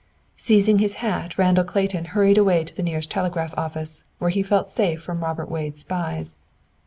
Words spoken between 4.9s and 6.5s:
from Robert Wade's spies.